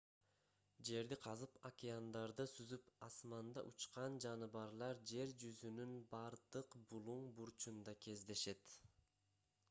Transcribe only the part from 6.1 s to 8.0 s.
бардык булуң бурчунда